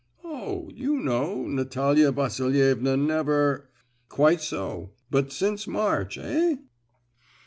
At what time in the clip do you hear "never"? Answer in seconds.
2.97-3.69